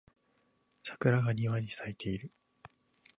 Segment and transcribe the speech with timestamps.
[0.81, 2.31] 桜が庭に咲いている